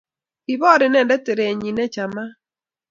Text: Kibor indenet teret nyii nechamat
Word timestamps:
Kibor 0.45 0.81
indenet 0.85 1.21
teret 1.25 1.55
nyii 1.57 1.75
nechamat 1.77 2.31